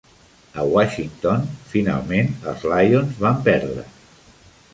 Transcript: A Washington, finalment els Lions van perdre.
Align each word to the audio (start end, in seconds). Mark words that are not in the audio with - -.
A 0.61 0.63
Washington, 0.75 1.43
finalment 1.73 2.33
els 2.53 2.65
Lions 2.73 3.21
van 3.27 3.39
perdre. 3.51 3.87